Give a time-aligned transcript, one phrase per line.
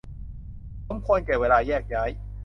[0.87, 2.09] สมควรแก่เวลาแยกย้าย